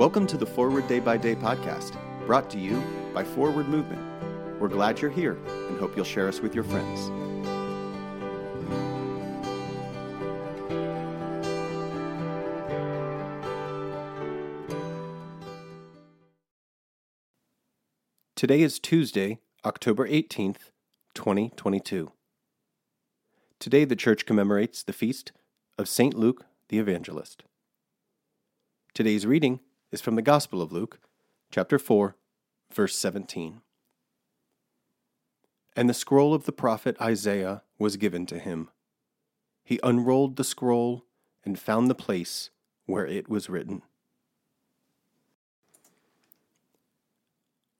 [0.00, 4.00] Welcome to the Forward Day by Day podcast, brought to you by Forward Movement.
[4.58, 5.36] We're glad you're here
[5.68, 7.10] and hope you'll share us with your friends.
[18.34, 20.70] Today is Tuesday, October 18th,
[21.12, 22.10] 2022.
[23.58, 25.32] Today the church commemorates the feast
[25.76, 26.14] of St.
[26.14, 27.42] Luke the Evangelist.
[28.94, 29.60] Today's reading
[29.92, 31.00] is from the Gospel of Luke,
[31.50, 32.14] chapter 4,
[32.72, 33.60] verse 17.
[35.74, 38.70] And the scroll of the prophet Isaiah was given to him.
[39.64, 41.04] He unrolled the scroll
[41.44, 42.50] and found the place
[42.86, 43.82] where it was written.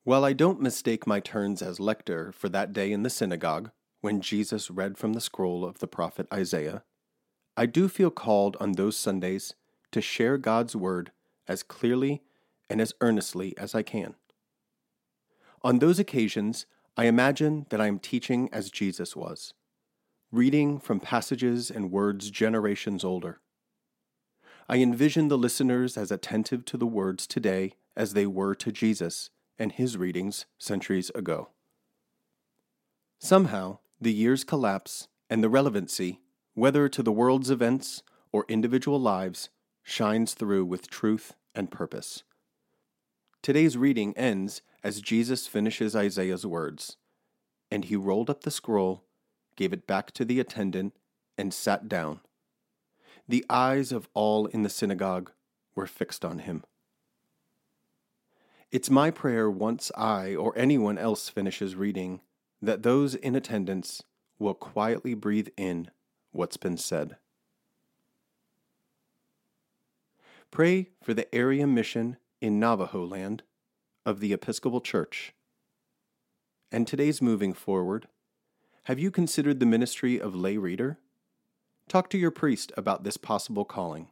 [0.02, 3.70] While I don't mistake my turns as lector for that day in the synagogue,
[4.00, 6.82] when Jesus read from the scroll of the prophet Isaiah,
[7.56, 9.54] I do feel called on those Sundays
[9.92, 11.12] to share God's word
[11.50, 12.22] as clearly
[12.70, 14.14] and as earnestly as I can.
[15.62, 16.64] On those occasions,
[16.96, 19.52] I imagine that I am teaching as Jesus was,
[20.30, 23.40] reading from passages and words generations older.
[24.68, 29.30] I envision the listeners as attentive to the words today as they were to Jesus
[29.58, 31.48] and his readings centuries ago.
[33.18, 36.20] Somehow, the years collapse and the relevancy,
[36.54, 39.50] whether to the world's events or individual lives,
[39.82, 42.22] shines through with truth and purpose.
[43.42, 46.96] Today's reading ends as Jesus finishes Isaiah's words
[47.70, 49.04] And he rolled up the scroll,
[49.56, 50.94] gave it back to the attendant,
[51.38, 52.20] and sat down.
[53.28, 55.32] The eyes of all in the synagogue
[55.74, 56.64] were fixed on him.
[58.70, 62.20] It's my prayer once I or anyone else finishes reading
[62.62, 64.02] that those in attendance
[64.38, 65.90] will quietly breathe in
[66.32, 67.16] what's been said.
[70.50, 73.44] Pray for the area mission in Navajo land
[74.04, 75.32] of the Episcopal Church.
[76.72, 78.08] And today's moving forward,
[78.84, 80.98] have you considered the ministry of lay reader?
[81.88, 84.08] Talk to your priest about this possible calling.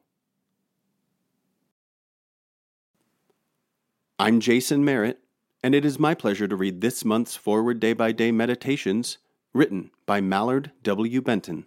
[4.20, 5.18] I'm Jason Merritt,
[5.62, 9.18] and it is my pleasure to read this month's Forward Day by Day Meditations,
[9.52, 11.20] written by Mallard W.
[11.20, 11.66] Benton.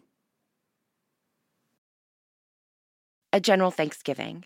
[3.34, 4.46] A general thanksgiving.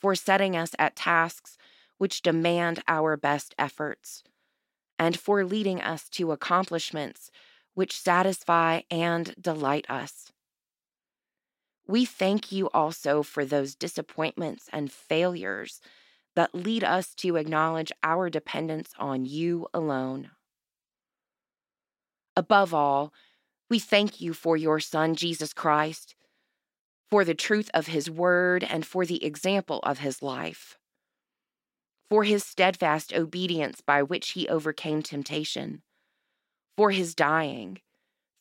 [0.00, 1.56] for setting us at tasks
[1.98, 4.22] which demand our best efforts
[4.98, 7.30] and for leading us to accomplishments
[7.74, 10.32] which satisfy and delight us.
[11.86, 15.80] We thank you also for those disappointments and failures
[16.36, 20.30] that lead us to acknowledge our dependence on you alone.
[22.36, 23.12] Above all,
[23.68, 26.14] we thank you for your Son, Jesus Christ,
[27.10, 30.78] for the truth of his word and for the example of his life,
[32.08, 35.82] for his steadfast obedience by which he overcame temptation,
[36.76, 37.80] for his dying,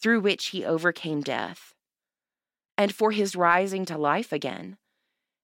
[0.01, 1.73] through which he overcame death,
[2.77, 4.77] and for his rising to life again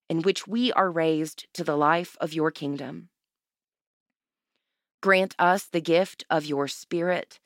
[0.09, 3.09] in which we are raised to the life of your kingdom.
[5.01, 7.39] Grant us the gift of your Spirit,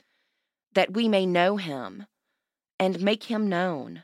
[0.74, 2.06] that we may know him
[2.80, 4.04] and make him known,